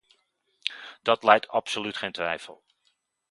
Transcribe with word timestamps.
Dat 1.01 1.23
lijdt 1.23 1.47
absoluut 1.47 1.97
geen 1.97 2.11
twijfel. 2.11 2.63